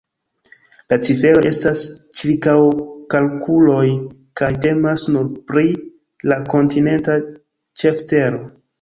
La 0.93 0.97
ciferoj 1.07 1.43
estas 1.49 1.83
ĉirkaŭkalkuloj 2.21 3.85
kaj 4.43 4.51
temas 4.67 5.07
nur 5.15 5.31
pri 5.53 5.69
la 6.33 6.43
kontinenta 6.53 7.23
ĉeftero. 7.83 8.47